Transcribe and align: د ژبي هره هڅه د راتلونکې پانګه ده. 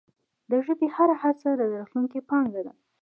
د 0.49 0.51
ژبي 0.65 0.87
هره 0.95 1.15
هڅه 1.23 1.49
د 1.59 1.61
راتلونکې 1.73 2.19
پانګه 2.29 2.61
ده. 2.65 2.73